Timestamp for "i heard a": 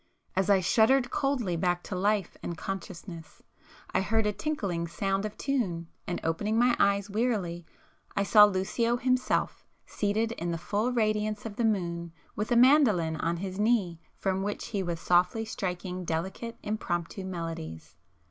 3.93-4.33